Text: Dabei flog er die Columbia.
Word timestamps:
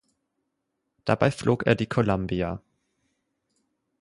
Dabei 1.05 1.29
flog 1.29 1.67
er 1.67 1.75
die 1.75 1.85
Columbia. 1.85 2.59